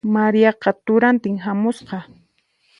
[0.15, 1.97] Mariaqa turantin hamusqa.